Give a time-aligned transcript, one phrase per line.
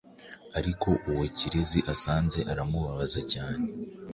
[0.57, 3.65] ariko uwo Kirezi asanze aramubabaza cyane